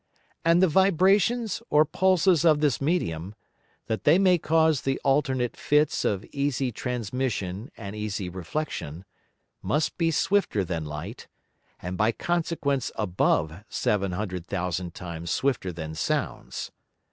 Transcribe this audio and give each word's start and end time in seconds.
And 0.43 0.63
the 0.63 0.67
Vibrations 0.67 1.61
or 1.69 1.85
Pulses 1.85 2.43
of 2.43 2.59
this 2.59 2.81
Medium, 2.81 3.35
that 3.85 4.03
they 4.03 4.17
may 4.17 4.39
cause 4.39 4.81
the 4.81 4.99
alternate 5.03 5.55
Fits 5.55 6.03
of 6.03 6.25
easy 6.31 6.71
Transmission 6.71 7.69
and 7.77 7.95
easy 7.95 8.27
Reflexion, 8.27 9.05
must 9.61 9.99
be 9.99 10.09
swifter 10.09 10.65
than 10.65 10.85
Light, 10.85 11.27
and 11.79 11.99
by 11.99 12.11
consequence 12.11 12.91
above 12.95 13.63
700,000 13.69 14.95
times 14.95 15.29
swifter 15.29 15.71
than 15.71 15.93
Sounds. 15.93 16.71